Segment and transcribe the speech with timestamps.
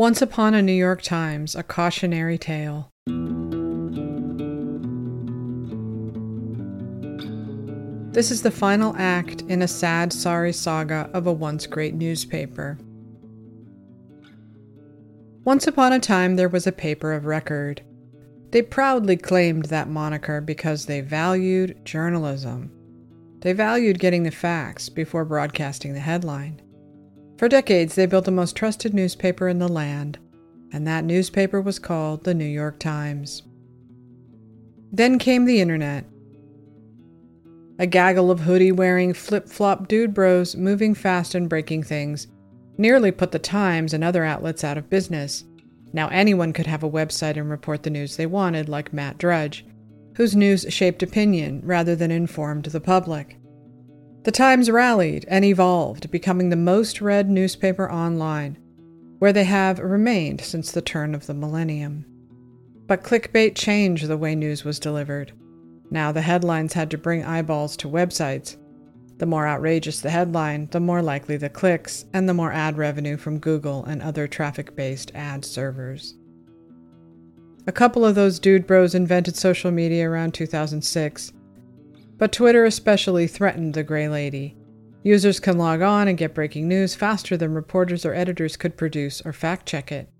[0.00, 2.90] Once Upon a New York Times, a cautionary tale.
[8.14, 12.78] This is the final act in a sad, sorry saga of a once great newspaper.
[15.44, 17.82] Once upon a time, there was a paper of record.
[18.52, 22.72] They proudly claimed that moniker because they valued journalism.
[23.40, 26.62] They valued getting the facts before broadcasting the headline.
[27.40, 30.18] For decades, they built the most trusted newspaper in the land,
[30.74, 33.44] and that newspaper was called the New York Times.
[34.92, 36.04] Then came the internet.
[37.78, 42.26] A gaggle of hoodie wearing, flip flop dude bros moving fast and breaking things
[42.76, 45.44] nearly put the Times and other outlets out of business.
[45.94, 49.64] Now anyone could have a website and report the news they wanted, like Matt Drudge,
[50.16, 53.39] whose news shaped opinion rather than informed the public.
[54.22, 58.58] The Times rallied and evolved, becoming the most read newspaper online,
[59.18, 62.04] where they have remained since the turn of the millennium.
[62.86, 65.32] But clickbait changed the way news was delivered.
[65.90, 68.58] Now the headlines had to bring eyeballs to websites.
[69.16, 73.16] The more outrageous the headline, the more likely the clicks, and the more ad revenue
[73.16, 76.14] from Google and other traffic based ad servers.
[77.66, 81.32] A couple of those dude bros invented social media around 2006
[82.20, 84.54] but Twitter especially threatened the Grey Lady.
[85.02, 89.22] Users can log on and get breaking news faster than reporters or editors could produce
[89.24, 90.12] or fact check it.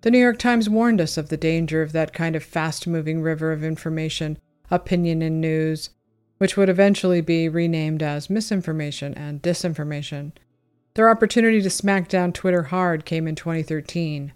[0.00, 3.22] The New York Times warned us of the danger of that kind of fast moving
[3.22, 4.36] river of information,
[4.68, 5.90] opinion, and news,
[6.38, 10.32] which would eventually be renamed as misinformation and disinformation.
[10.94, 14.32] Their opportunity to smack down Twitter hard came in 2013.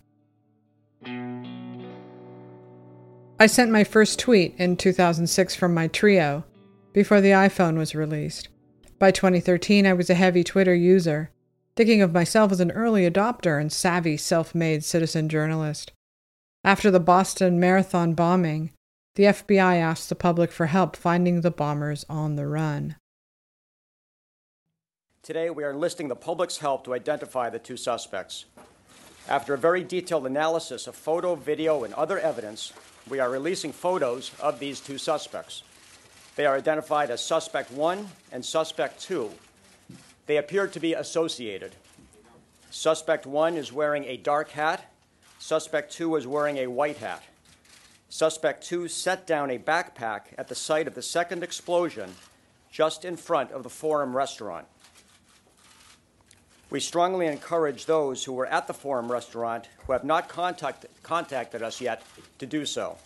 [3.40, 6.44] I sent my first tweet in 2006 from my Treo
[6.92, 8.48] before the iPhone was released.
[8.98, 11.30] By 2013, I was a heavy Twitter user,
[11.74, 15.92] thinking of myself as an early adopter and savvy self made citizen journalist.
[16.64, 18.70] After the Boston Marathon bombing,
[19.16, 22.96] the FBI asked the public for help finding the bombers on the run.
[25.22, 28.46] Today, we are enlisting the public's help to identify the two suspects.
[29.28, 32.72] After a very detailed analysis of photo, video, and other evidence,
[33.08, 35.62] we are releasing photos of these two suspects.
[36.34, 39.30] They are identified as Suspect 1 and Suspect 2.
[40.26, 41.72] They appear to be associated.
[42.70, 44.90] Suspect 1 is wearing a dark hat.
[45.38, 47.22] Suspect 2 is wearing a white hat.
[48.08, 52.14] Suspect 2 set down a backpack at the site of the second explosion
[52.70, 54.66] just in front of the Forum restaurant.
[56.70, 61.62] We strongly encourage those who were at the Forum restaurant who have not contact, contacted
[61.62, 62.02] us yet
[62.38, 62.96] to do so.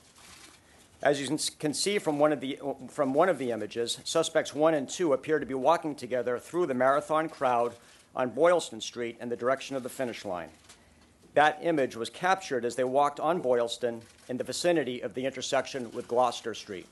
[1.03, 4.55] As you can see from one, of the, uh, from one of the images, suspects
[4.55, 7.75] one and two appear to be walking together through the marathon crowd
[8.15, 10.49] on Boylston Street in the direction of the finish line.
[11.35, 15.93] That image was captured as they walked on Boylston in the vicinity of the intersection
[15.93, 16.87] with Gloucester Street.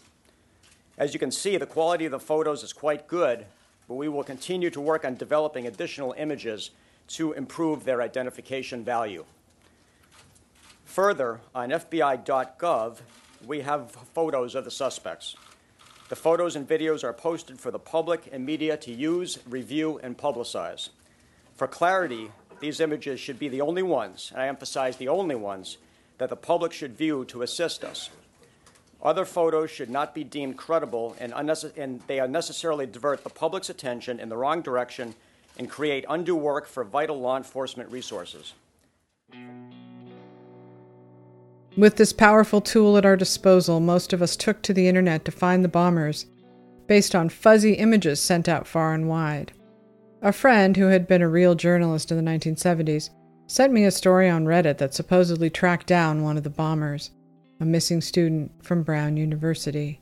[0.98, 3.47] As you can see, the quality of the photos is quite good,
[3.88, 6.71] but we will continue to work on developing additional images
[7.09, 9.25] to improve their identification value.
[10.84, 12.98] Further, on FBI.gov,
[13.47, 15.37] we have photos of the suspects.
[16.09, 20.16] The photos and videos are posted for the public and media to use, review, and
[20.19, 20.91] publicize.
[21.54, 25.78] For clarity, these images should be the only ones, and I emphasize the only ones,
[26.19, 28.10] that the public should view to assist us.
[29.03, 31.34] Other photos should not be deemed credible, and,
[31.77, 35.15] and they unnecessarily divert the public's attention in the wrong direction
[35.59, 38.54] and create undue work for vital law enforcement resources.
[41.76, 45.32] With this powerful tool at our disposal, most of us took to the internet to
[45.32, 46.26] find the bombers,
[46.86, 49.52] based on fuzzy images sent out far and wide.
[50.22, 53.10] A friend who had been a real journalist in the 1970s
[53.48, 57.10] sent me a story on Reddit that supposedly tracked down one of the bombers,
[57.58, 60.00] a missing student from Brown University.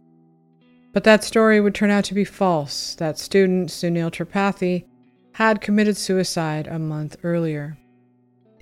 [0.92, 2.94] But that story would turn out to be false.
[2.96, 4.84] That student, Sunil Tripathi,
[5.32, 7.78] had committed suicide a month earlier.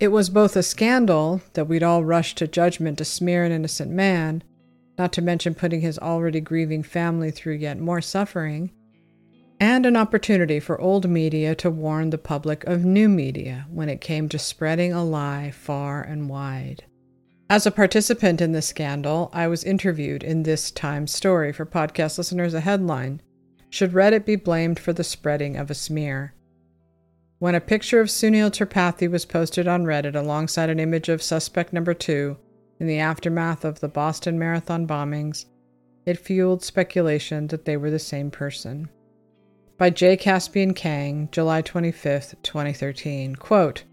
[0.00, 3.90] It was both a scandal that we'd all rush to judgment to smear an innocent
[3.90, 4.42] man,
[4.96, 8.70] not to mention putting his already grieving family through yet more suffering,
[9.60, 14.00] and an opportunity for old media to warn the public of new media when it
[14.00, 16.82] came to spreading a lie far and wide.
[17.50, 22.16] As a participant in the scandal, I was interviewed in this time story for podcast
[22.16, 23.20] listeners a headline
[23.68, 26.32] Should Reddit be blamed for the spreading of a smear?
[27.40, 31.72] When a picture of Sunil Tripathi was posted on Reddit alongside an image of suspect
[31.72, 32.36] number two
[32.78, 35.46] in the aftermath of the Boston Marathon bombings,
[36.04, 38.90] it fueled speculation that they were the same person.
[39.78, 43.36] By Jay Caspian Kang, July 25, 2013.
[43.36, 43.84] Quote,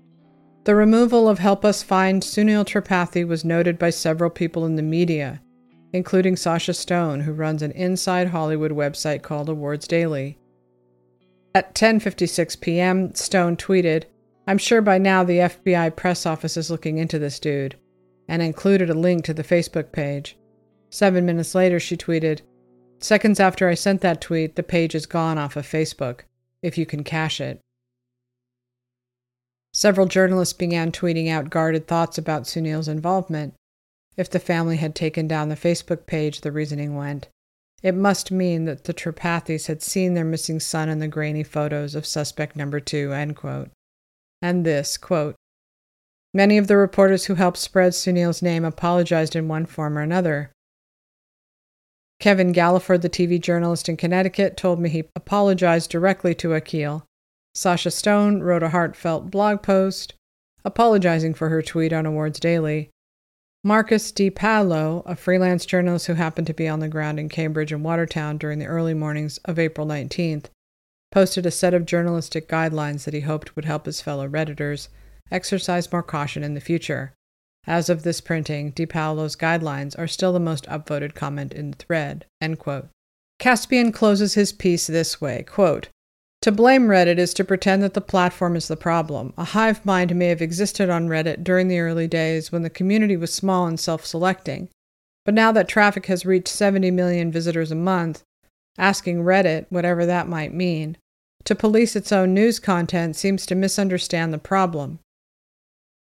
[0.65, 4.83] The removal of Help Us Find Sunil Tripathi was noted by several people in the
[4.83, 5.41] media,
[5.93, 10.37] including Sasha Stone, who runs an inside Hollywood website called Awards Daily.
[11.57, 14.03] At 10:56 p.m., Stone tweeted,
[14.45, 17.75] "I'm sure by now the FBI press office is looking into this dude,"
[18.27, 20.37] and included a link to the Facebook page.
[20.91, 22.41] 7 minutes later, she tweeted,
[22.99, 26.25] "Seconds after I sent that tweet, the page is gone off of Facebook,
[26.61, 27.59] if you can cache it."
[29.73, 33.55] Several journalists began tweeting out guarded thoughts about Sunil's involvement.
[34.15, 37.29] If the family had taken down the Facebook page, the reasoning went,
[37.83, 41.95] it must mean that the Tripathis had seen their missing son in the grainy photos
[41.95, 43.69] of suspect number two, end quote.
[44.41, 45.35] And this, quote,
[46.33, 50.51] Many of the reporters who helped spread Sunil's name apologized in one form or another.
[52.19, 57.05] Kevin Galliford, the TV journalist in Connecticut, told me he apologized directly to Akil.
[57.53, 60.13] Sasha Stone wrote a heartfelt blog post
[60.65, 62.89] apologizing for her tweet on Awards Daily.
[63.67, 67.83] Marcus Paolo, a freelance journalist who happened to be on the ground in Cambridge and
[67.83, 70.45] Watertown during the early mornings of April 19th,
[71.11, 74.87] posted a set of journalistic guidelines that he hoped would help his fellow Redditors
[75.31, 77.11] exercise more caution in the future.
[77.65, 81.77] As of this printing, Di Paolo's guidelines are still the most upvoted comment in the
[81.77, 82.25] thread.
[83.37, 85.89] Caspian closes his piece this way quote,
[86.41, 89.33] to blame Reddit is to pretend that the platform is the problem.
[89.37, 93.17] A hive mind may have existed on Reddit during the early days when the community
[93.17, 94.69] was small and self selecting.
[95.25, 98.23] But now that traffic has reached 70 million visitors a month,
[98.77, 100.97] asking Reddit, whatever that might mean,
[101.43, 104.99] to police its own news content seems to misunderstand the problem.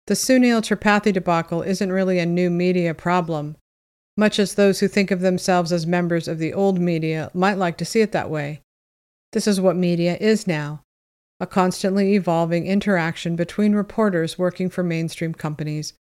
[0.07, 3.57] The Sunil Tripathi debacle isn't really a new media problem,
[4.15, 7.77] much as those who think of themselves as members of the old media might like
[7.77, 8.61] to see it that way.
[9.31, 10.83] This is what media is now
[11.39, 15.93] a constantly evolving interaction between reporters working for mainstream companies,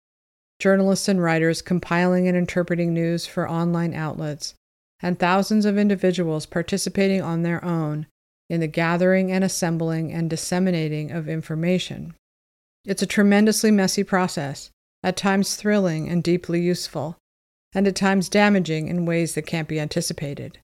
[0.59, 4.55] journalists and writers compiling and interpreting news for online outlets,
[5.01, 8.07] and thousands of individuals participating on their own
[8.49, 12.15] in the gathering and assembling and disseminating of information.
[12.87, 14.71] It's a tremendously messy process,
[15.03, 17.19] at times thrilling and deeply useful,
[17.75, 20.59] and at times damaging in ways that can't be anticipated.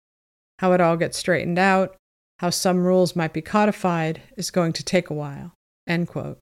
[0.60, 1.96] How it all gets straightened out,
[2.42, 5.54] how some rules might be codified is going to take a while.
[5.86, 6.38] End quote.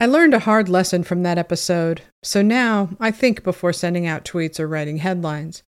[0.00, 4.24] I learned a hard lesson from that episode, so now I think before sending out
[4.24, 5.62] tweets or writing headlines.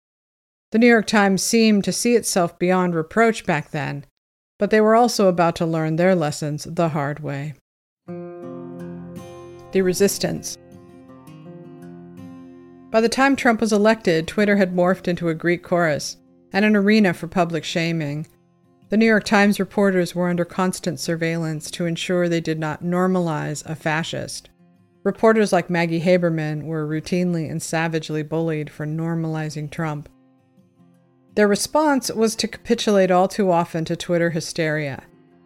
[0.71, 4.05] The New York Times seemed to see itself beyond reproach back then,
[4.59, 7.55] but they were also about to learn their lessons the hard way.
[8.07, 10.55] The resistance.
[12.91, 16.17] By the time Trump was elected, Twitter had morphed into a Greek chorus
[16.53, 18.27] and an arena for public shaming,
[18.91, 23.65] the New York Times reporters were under constant surveillance to ensure they did not normalize
[23.65, 24.49] a fascist.
[25.03, 30.09] Reporters like Maggie Haberman were routinely and savagely bullied for normalizing Trump.
[31.35, 35.03] Their response was to capitulate all too often to Twitter hysteria.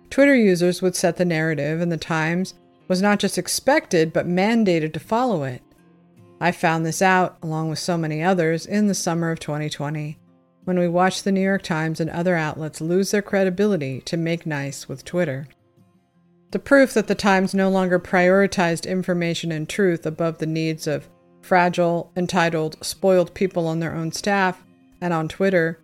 [0.10, 2.56] Twitter users would set the narrative, and the Times
[2.88, 5.62] was not just expected but mandated to follow it.
[6.42, 10.18] I found this out, along with so many others, in the summer of 2020
[10.66, 14.46] when we watch the New York Times and other outlets lose their credibility to make
[14.46, 15.48] nice with Twitter.
[16.52, 21.10] The proof that the Times no longer prioritized information and truth above the needs of
[21.42, 24.64] fragile, entitled, spoiled people on their own staff
[25.00, 25.80] and on Twitter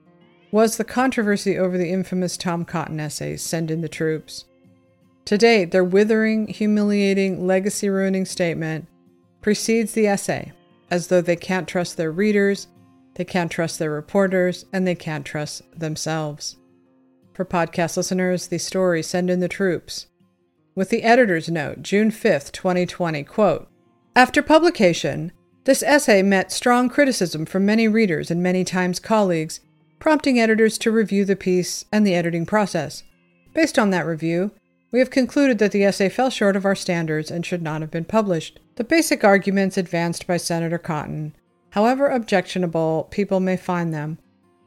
[0.51, 4.45] was the controversy over the infamous Tom Cotton essay, Send in the Troops.
[5.25, 8.87] To date, their withering, humiliating, legacy ruining statement
[9.41, 10.51] precedes the essay,
[10.89, 12.67] as though they can't trust their readers
[13.21, 16.57] they can't trust their reporters, and they can't trust themselves.
[17.35, 20.07] For podcast listeners, the story Send in the Troops.
[20.73, 23.69] With the editor's note, June 5th, 2020, quote,
[24.15, 25.33] After publication,
[25.65, 29.59] this essay met strong criticism from many readers and many Times colleagues,
[29.99, 33.03] prompting editors to review the piece and the editing process.
[33.53, 34.49] Based on that review,
[34.91, 37.91] we have concluded that the essay fell short of our standards and should not have
[37.91, 38.59] been published.
[38.77, 41.35] The basic arguments advanced by Senator Cotton
[41.71, 44.17] however objectionable people may find them,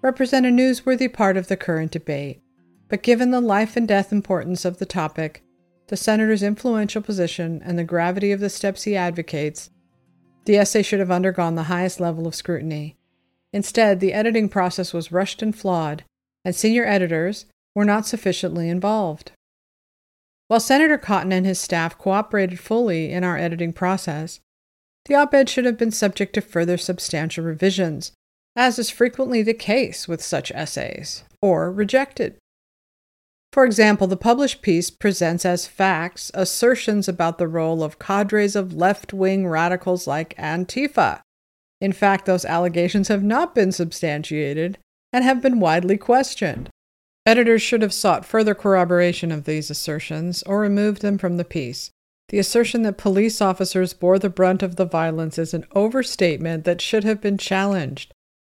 [0.03, 2.43] represent a newsworthy part of the current debate.
[2.89, 5.43] But given the life and death importance of the topic,
[5.89, 9.71] the senator's influential position, and the gravity of the steps he advocates,
[10.45, 12.97] the essay should have undergone the highest level of scrutiny.
[13.53, 16.05] Instead, the editing process was rushed and flawed,
[16.45, 19.33] and senior editors were not sufficiently involved.
[20.49, 24.41] While Senator Cotton and his staff cooperated fully in our editing process,
[25.07, 28.13] the op ed should have been subject to further substantial revisions,
[28.57, 32.37] as is frequently the case with such essays, or rejected.
[33.53, 38.75] For example, the published piece presents as facts assertions about the role of cadres of
[38.75, 41.21] left wing radicals like Antifa.
[41.81, 44.79] In fact, those allegations have not been substantiated
[45.13, 46.69] and have been widely questioned.
[47.25, 51.91] Editors should have sought further corroboration of these assertions or removed them from the piece.
[52.29, 56.81] The assertion that police officers bore the brunt of the violence is an overstatement that
[56.81, 58.13] should have been challenged.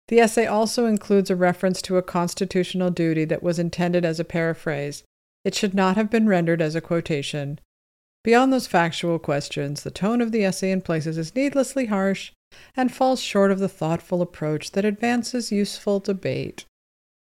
[0.07, 4.25] The essay also includes a reference to a constitutional duty that was intended as a
[4.25, 5.03] paraphrase.
[5.45, 7.59] It should not have been rendered as a quotation.
[8.23, 12.31] Beyond those factual questions, the tone of the essay in places is needlessly harsh
[12.75, 16.65] and falls short of the thoughtful approach that advances useful debate.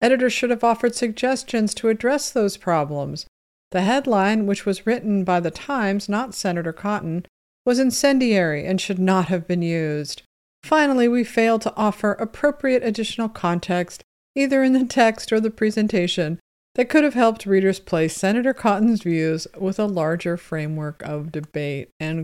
[0.01, 3.25] Editors should have offered suggestions to address those problems.
[3.71, 7.25] The headline, which was written by the Times, not Senator Cotton,
[7.65, 10.21] was incendiary and should not have been used.
[10.63, 14.03] Finally, we failed to offer appropriate additional context,
[14.35, 16.39] either in the text or the presentation,
[16.75, 21.89] that could have helped readers place Senator Cotton's views with a larger framework of debate.
[21.99, 22.23] Here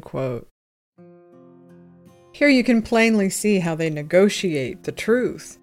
[2.49, 5.59] you can plainly see how they negotiate the truth.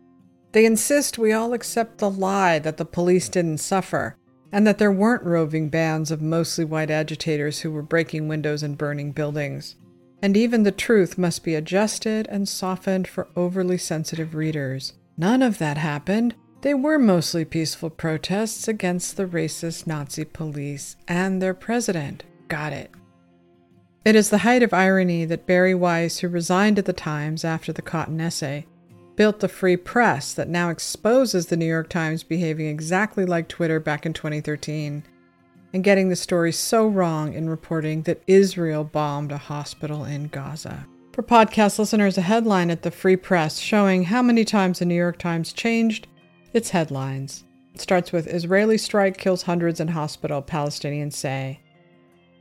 [0.52, 4.16] They insist we all accept the lie that the police didn't suffer,
[4.52, 8.78] and that there weren't roving bands of mostly white agitators who were breaking windows and
[8.78, 9.76] burning buildings.
[10.22, 14.92] And even the truth must be adjusted and softened for overly sensitive readers.
[15.16, 16.34] None of that happened.
[16.62, 22.24] They were mostly peaceful protests against the racist Nazi police and their president.
[22.48, 22.90] Got it.
[24.04, 27.72] It is the height of irony that Bari Weiss, who resigned at the Times after
[27.72, 28.66] the Cotton essay,
[29.20, 33.78] built the free press that now exposes the New York Times behaving exactly like Twitter
[33.78, 35.02] back in 2013
[35.74, 40.86] and getting the story so wrong in reporting that Israel bombed a hospital in Gaza.
[41.12, 44.94] For podcast listeners, a headline at the Free Press showing how many times the New
[44.94, 46.06] York Times changed
[46.54, 47.44] its headlines.
[47.74, 51.60] It starts with Israeli strike kills hundreds in hospital, Palestinians say.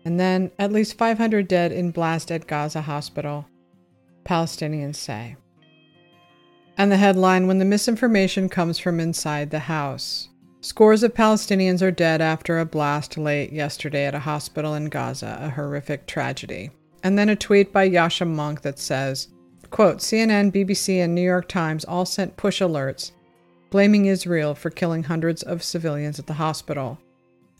[0.05, 3.47] And then, at least 500 dead in blast at Gaza hospital,
[4.23, 5.35] Palestinians say.
[6.79, 10.29] And the headline When the misinformation comes from inside the house.
[10.61, 15.37] Scores of Palestinians are dead after a blast late yesterday at a hospital in Gaza,
[15.41, 16.71] a horrific tragedy.
[17.03, 19.27] And then a tweet by Yascha Mounk that says,
[19.71, 23.11] quote, CNN, BBC, and New York Times all sent push alerts
[23.69, 26.97] blaming Israel for killing hundreds of civilians at the hospital.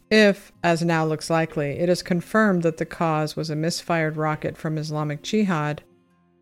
[0.09, 4.57] If, as now looks likely, it is confirmed that the cause was a misfired rocket
[4.57, 5.83] from Islamic Jihad,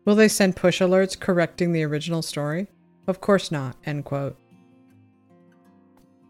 [0.08, 2.66] will they send push alerts correcting the original story?
[3.06, 3.76] Of course not.
[3.84, 4.38] End quote.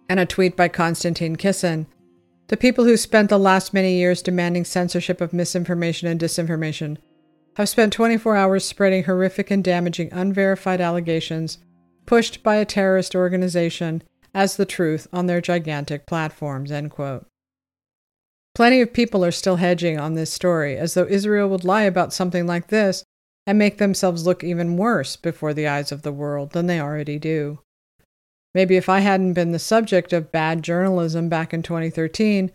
[0.08, 1.86] And a tweet by Konstantin Kisin
[2.48, 6.96] The people who spent the last many years demanding censorship of misinformation and disinformation
[7.54, 11.58] have spent 24 hours spreading horrific and damaging unverified allegations
[12.04, 14.02] pushed by a terrorist organization
[14.34, 16.72] as the truth on their gigantic platforms.
[16.72, 17.28] End quote.
[18.56, 22.12] Plenty of people are still hedging on this story, as though Israel would lie about
[22.12, 23.04] something like this
[23.48, 27.18] and make themselves look even worse before the eyes of the world than they already
[27.18, 27.58] do.
[28.54, 32.52] Maybe if I hadn't been the subject of bad journalism back in 2013,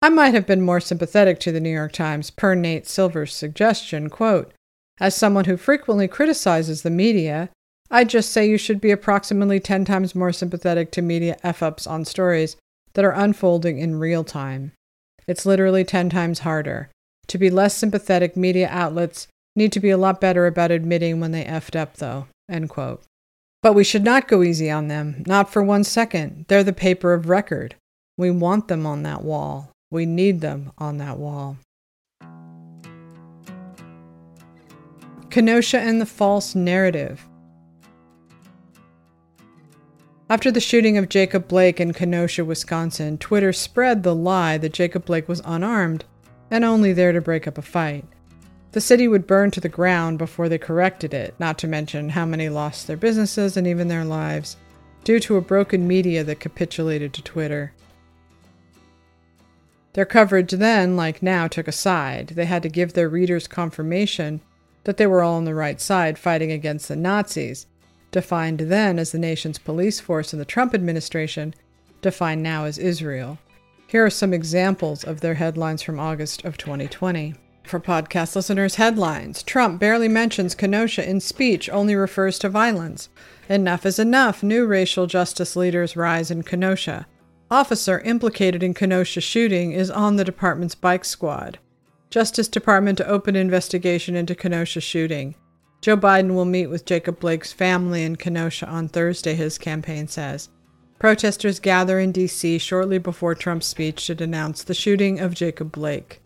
[0.00, 4.08] I might have been more sympathetic to the New York Times per Nate Silver's suggestion,
[4.08, 4.50] quote,
[4.98, 7.50] as someone who frequently criticizes the media,
[7.90, 11.86] I'd just say you should be approximately 10 times more sympathetic to media F ups
[11.86, 12.56] on stories
[12.94, 14.72] that are unfolding in real time.
[15.26, 16.88] It's literally 10 times harder.
[17.26, 21.32] To be less sympathetic, media outlets need to be a lot better about admitting when
[21.32, 22.26] they effed up, though.
[22.48, 23.02] End quote.
[23.62, 26.46] But we should not go easy on them, not for one second.
[26.48, 27.74] They're the paper of record.
[28.16, 29.70] We want them on that wall.
[29.90, 31.58] We need them on that wall.
[35.30, 37.26] Kenosha and the false narrative.
[40.28, 45.04] After the shooting of Jacob Blake in Kenosha, Wisconsin, Twitter spread the lie that Jacob
[45.04, 46.04] Blake was unarmed
[46.50, 48.04] and only there to break up a fight.
[48.72, 52.24] The city would burn to the ground before they corrected it, not to mention how
[52.24, 54.56] many lost their businesses and even their lives
[55.02, 57.72] due to a broken media that capitulated to Twitter.
[59.94, 62.28] Their coverage then, like now, took a side.
[62.28, 64.40] They had to give their readers confirmation
[64.84, 67.66] that they were all on the right side fighting against the Nazis,
[68.12, 71.54] defined then as the nation's police force in the Trump administration,
[72.02, 73.38] defined now as Israel.
[73.88, 77.34] Here are some examples of their headlines from August of 2020.
[77.64, 83.08] For podcast listeners, headlines Trump barely mentions Kenosha in speech, only refers to violence.
[83.48, 84.42] Enough is enough.
[84.42, 87.06] New racial justice leaders rise in Kenosha.
[87.50, 91.58] Officer implicated in Kenosha shooting is on the department's bike squad.
[92.10, 95.36] Justice Department to open investigation into Kenosha shooting.
[95.80, 100.48] Joe Biden will meet with Jacob Blake's family in Kenosha on Thursday, his campaign says.
[100.98, 102.58] Protesters gather in D.C.
[102.58, 106.20] shortly before Trump's speech to denounce the shooting of Jacob Blake.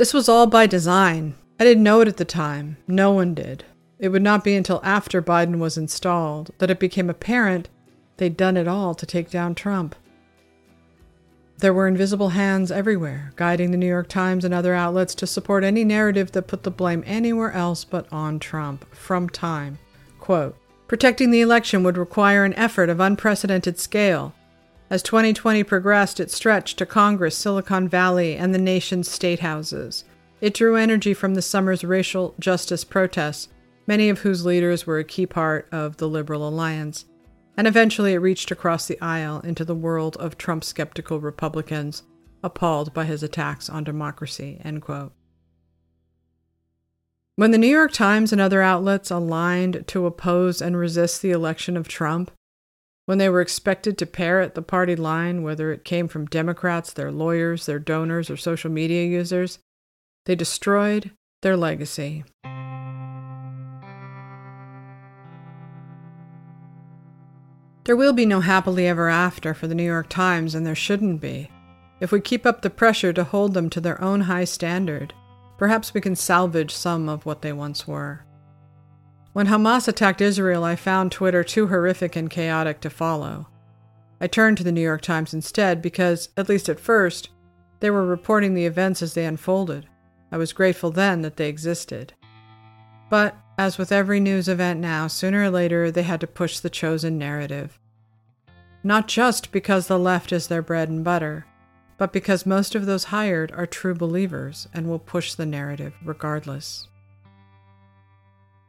[0.00, 1.34] This was all by design.
[1.60, 2.78] I didn't know it at the time.
[2.88, 3.66] No one did.
[3.98, 7.68] It would not be until after Biden was installed that it became apparent
[8.16, 9.94] they'd done it all to take down Trump.
[11.58, 15.64] There were invisible hands everywhere, guiding the New York Times and other outlets to support
[15.64, 19.78] any narrative that put the blame anywhere else but on Trump, from Time.
[20.18, 20.56] Quote,
[20.88, 24.32] Protecting the election would require an effort of unprecedented scale.
[24.90, 30.04] As 2020 progressed, it stretched to Congress, Silicon Valley, and the nation's state houses.
[30.40, 33.48] It drew energy from the summer's racial justice protests,
[33.86, 37.04] many of whose leaders were a key part of the Liberal Alliance
[37.60, 42.04] and eventually it reached across the aisle into the world of Trump skeptical Republicans,
[42.42, 44.58] appalled by his attacks on democracy.
[47.36, 51.76] When the New York Times and other outlets aligned to oppose and resist the election
[51.76, 52.30] of Trump,
[53.10, 57.10] when they were expected to parrot the party line, whether it came from Democrats, their
[57.10, 59.58] lawyers, their donors, or social media users,
[60.26, 61.10] they destroyed
[61.42, 62.22] their legacy.
[67.82, 71.20] There will be no happily ever after for the New York Times, and there shouldn't
[71.20, 71.50] be.
[71.98, 75.14] If we keep up the pressure to hold them to their own high standard,
[75.58, 78.24] perhaps we can salvage some of what they once were.
[79.32, 83.46] When Hamas attacked Israel, I found Twitter too horrific and chaotic to follow.
[84.20, 87.30] I turned to the New York Times instead because, at least at first,
[87.78, 89.86] they were reporting the events as they unfolded.
[90.32, 92.12] I was grateful then that they existed.
[93.08, 96.70] But, as with every news event now, sooner or later they had to push the
[96.70, 97.78] chosen narrative.
[98.82, 101.46] Not just because the left is their bread and butter,
[101.98, 106.88] but because most of those hired are true believers and will push the narrative regardless.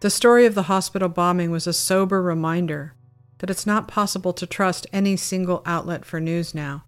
[0.01, 2.95] The story of the hospital bombing was a sober reminder
[3.37, 6.85] that it's not possible to trust any single outlet for news now,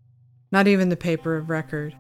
[0.51, 1.96] not even the paper of record.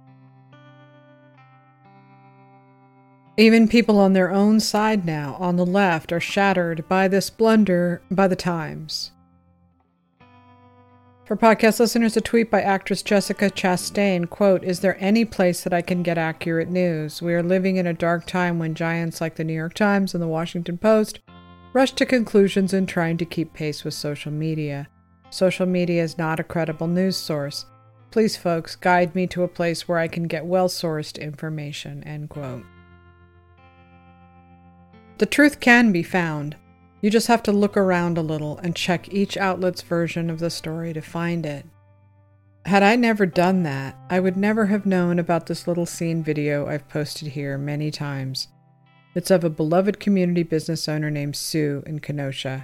[3.37, 8.01] Even people on their own side now, on the left, are shattered by this blunder
[8.09, 9.11] by the Times.
[11.33, 15.73] For podcast listeners, a tweet by actress Jessica Chastain, quote, Is there any place that
[15.73, 17.23] I can get accurate news?
[17.23, 20.21] We are living in a dark time when giants like the New York Times and
[20.21, 21.21] the Washington Post
[21.73, 24.87] rush to conclusions in trying to keep pace with social media.
[25.31, 27.65] Social media is not a credible news source.
[28.11, 32.29] Please, folks, guide me to a place where I can get well sourced information, end
[32.29, 32.63] quote.
[35.17, 36.57] The truth can be found.
[37.03, 40.49] You just have to look around a little and check each outlet's version of the
[40.49, 41.65] story to find it.
[42.65, 46.65] Had I never done that, I would never have known about this little seen video
[46.65, 48.47] I've posted here many times.
[49.15, 52.63] It's of a beloved community business owner named Sue in Kenosha,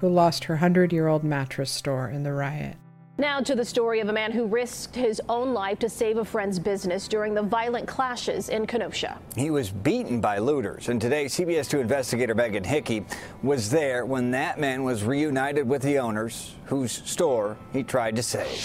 [0.00, 2.76] who lost her 100 year old mattress store in the riot.
[3.20, 6.24] Now to the story of a man who risked his own life to save a
[6.24, 9.18] friend's business during the violent clashes in Kenosha.
[9.36, 13.04] He was beaten by looters, and today CBS 2 investigator Megan Hickey
[13.42, 18.22] was there when that man was reunited with the owners whose store he tried to
[18.22, 18.56] save.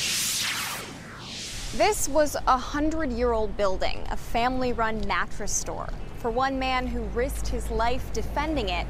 [1.75, 5.89] This was a hundred year old building, a family run mattress store.
[6.19, 8.87] For one man who risked his life defending it,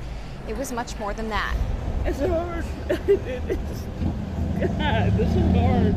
[0.47, 1.55] it was much more than that.
[2.05, 2.63] It's hard.
[4.77, 5.95] God, this is hard.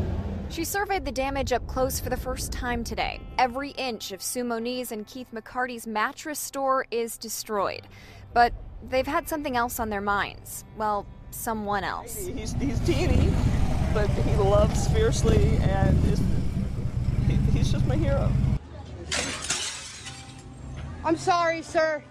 [0.49, 3.21] She surveyed the damage up close for the first time today.
[3.37, 7.87] Every inch of Sue Moniz and Keith McCarty's mattress store is destroyed.
[8.33, 8.53] But
[8.89, 10.65] they've had something else on their minds.
[10.77, 12.25] Well, someone else.
[12.25, 13.31] He's, he's teeny,
[13.93, 16.19] but he loves fiercely and is,
[17.27, 18.31] he, he's just my hero.
[21.05, 22.03] I'm sorry, sir.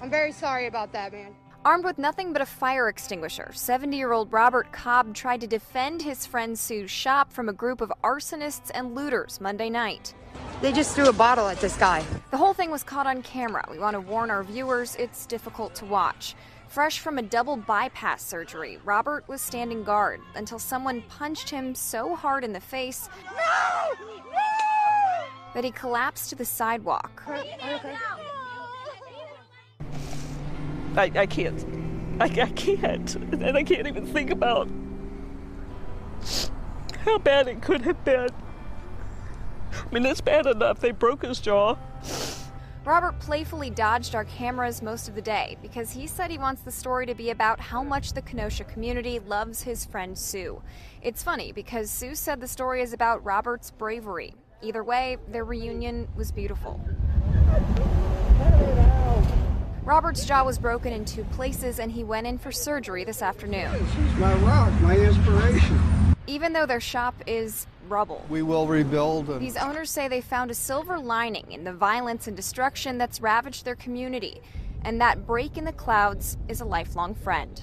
[0.00, 1.34] I'm very sorry about that, man.
[1.64, 6.02] Armed with nothing but a fire extinguisher, 70 year old Robert Cobb tried to defend
[6.02, 10.12] his friend Sue's shop from a group of arsonists and looters Monday night.
[10.60, 12.04] They just threw a bottle at this guy.
[12.32, 13.64] The whole thing was caught on camera.
[13.70, 16.34] We want to warn our viewers it's difficult to watch.
[16.66, 22.16] Fresh from a double bypass surgery, Robert was standing guard until someone punched him so
[22.16, 24.08] hard in the face No!
[24.32, 24.42] No!
[25.54, 27.22] that he collapsed to the sidewalk.
[30.96, 31.64] I, I can't.
[32.20, 33.14] I, I can't.
[33.14, 34.68] And I can't even think about
[37.04, 38.28] how bad it could have been.
[39.72, 40.80] I mean, it's bad enough.
[40.80, 41.76] They broke his jaw.
[42.84, 46.72] Robert playfully dodged our cameras most of the day because he said he wants the
[46.72, 50.60] story to be about how much the Kenosha community loves his friend Sue.
[51.00, 54.34] It's funny because Sue said the story is about Robert's bravery.
[54.62, 56.80] Either way, their reunion was beautiful.
[59.84, 63.20] Robert Robert's jaw was broken in two places and he went in for surgery this
[63.20, 63.72] afternoon.
[63.72, 65.80] This is my rock, my inspiration.
[66.28, 68.24] Even though their shop is rubble.
[68.28, 69.28] We will rebuild.
[69.28, 69.40] And...
[69.40, 73.64] These owners say they found a silver lining in the violence and destruction that's ravaged
[73.64, 74.40] their community,
[74.82, 77.60] and that break in the clouds is a lifelong friend.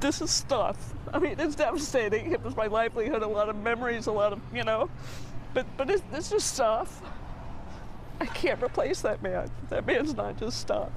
[0.00, 0.92] This is stuff.
[1.14, 2.32] I mean, it's devastating.
[2.32, 4.90] It was my livelihood, a lot of memories, a lot of, you know,
[5.54, 7.00] but but it's, it's just stuff.
[8.20, 9.50] I can't replace that man.
[9.68, 10.90] That man's not just stuff.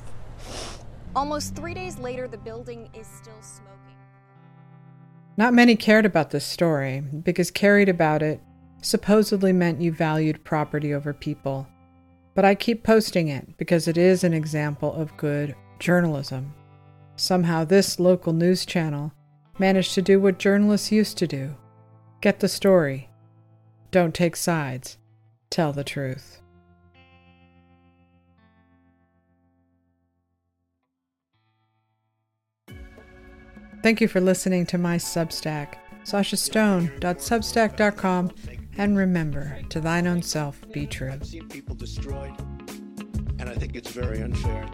[1.16, 3.76] Almost three days later, the building is still smoking.
[5.38, 8.42] Not many cared about this story because carried about it
[8.82, 11.68] supposedly meant you valued property over people.
[12.36, 16.54] But I keep posting it because it is an example of good journalism.
[17.16, 19.12] Somehow, this local news channel
[19.58, 21.56] managed to do what journalists used to do
[22.22, 23.10] get the story.
[23.92, 24.98] Don't take sides,
[25.50, 26.42] tell the truth.
[33.82, 38.32] Thank you for listening to my Substack, sashastone.substack.com,
[38.78, 41.12] and remember, to thine own self be true.
[41.12, 42.34] I've seen people destroyed,
[43.40, 44.68] and I think it's very unfair.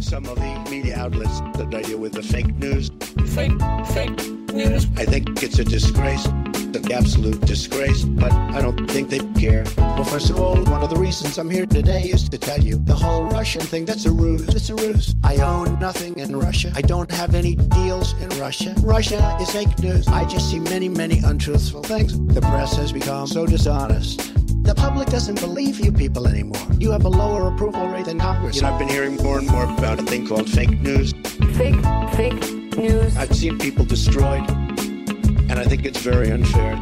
[0.00, 2.90] Some of the media outlets that I deal with the fake news.
[3.34, 3.52] Fake,
[3.88, 4.16] fake
[4.52, 4.86] news.
[4.96, 6.26] I think it's a disgrace
[6.74, 9.64] an absolute disgrace, but I don't think they care.
[9.76, 12.76] Well, first of all, one of the reasons I'm here today is to tell you
[12.78, 14.48] the whole Russian thing, that's a ruse.
[14.48, 15.14] It's a ruse.
[15.22, 16.72] I own nothing in Russia.
[16.74, 18.74] I don't have any deals in Russia.
[18.82, 20.08] Russia is fake news.
[20.08, 22.18] I just see many, many untruthful things.
[22.34, 24.32] The press has become so dishonest.
[24.64, 26.66] The public doesn't believe you people anymore.
[26.78, 28.56] You have a lower approval rate than Congress.
[28.56, 31.12] You know, I've been hearing more and more about a thing called fake news.
[31.56, 31.76] Fake,
[32.14, 32.42] fake
[32.76, 33.16] news.
[33.16, 34.63] I've seen people destroyed
[35.48, 36.76] and I think it's very unfair.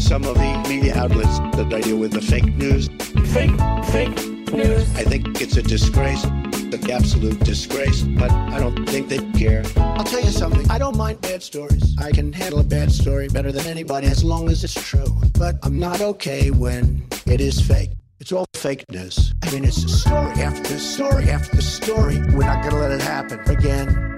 [0.00, 2.88] Some of the media outlets that I deal with the fake news.
[3.32, 3.50] Fake,
[3.92, 4.16] fake
[4.52, 4.82] news.
[4.96, 9.62] I think it's a disgrace, an absolute disgrace, but I don't think they care.
[9.76, 11.96] I'll tell you something, I don't mind bad stories.
[11.98, 15.06] I can handle a bad story better than anybody as long as it's true.
[15.38, 17.90] But I'm not okay when it is fake.
[18.20, 19.32] It's all fake news.
[19.42, 22.18] I mean, it's a story after story after story.
[22.34, 24.17] We're not going to let it happen again.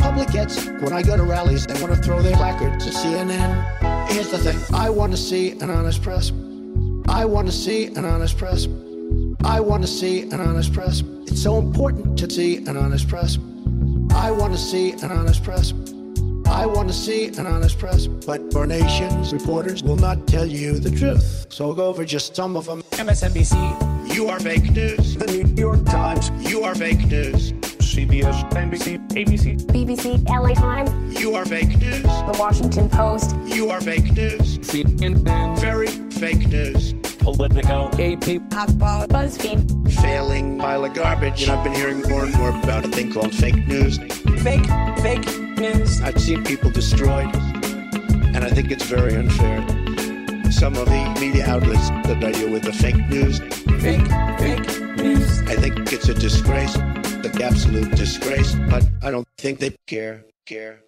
[0.00, 0.66] Public gets.
[0.66, 4.08] When I go to rallies, they want to throw their placards at CNN.
[4.08, 6.32] Here's the thing I want to see an honest press.
[7.08, 8.66] I want to see an honest press.
[9.44, 11.02] I want to see an honest press.
[11.26, 13.38] It's so important to see an honest press.
[14.14, 15.72] I want to see an honest press.
[16.46, 20.78] I want to see an honest press, but our nation's reporters will not tell you
[20.80, 21.46] the truth.
[21.50, 22.82] So I'll go over just some of them.
[22.90, 24.14] MSNBC.
[24.14, 25.16] You are fake news.
[25.16, 26.30] The New York Times.
[26.50, 27.52] You are fake news.
[28.00, 31.20] CBS, NBC, ABC, BBC, LA Times.
[31.20, 32.02] You are fake news.
[32.02, 33.36] The Washington Post.
[33.44, 34.56] You are fake news.
[34.60, 35.58] CNN.
[35.58, 36.94] Very fake news.
[37.18, 37.88] Politico.
[37.88, 38.40] AP.
[38.48, 39.06] HuffPo.
[39.06, 39.92] BuzzFeed.
[40.00, 41.42] Failing pile of garbage.
[41.42, 43.98] And I've been hearing more and more about a thing called fake news.
[44.42, 44.64] Fake,
[45.02, 46.00] fake news.
[46.00, 47.28] I've seen people destroyed,
[48.34, 49.60] and I think it's very unfair.
[50.50, 53.40] Some of the media outlets that I deal with the fake news.
[53.82, 54.06] Fake,
[54.38, 55.40] fake news.
[55.42, 56.89] I think it's a disgrace, an
[57.42, 60.80] absolute disgrace, but I don't think they care, care.